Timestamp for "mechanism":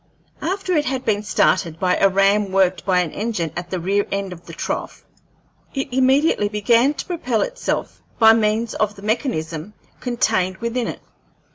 9.03-9.75